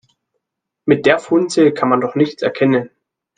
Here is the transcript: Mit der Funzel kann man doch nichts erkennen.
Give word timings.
Mit 0.85 1.05
der 1.05 1.19
Funzel 1.19 1.73
kann 1.75 1.87
man 1.87 2.01
doch 2.01 2.15
nichts 2.15 2.41
erkennen. 2.41 2.89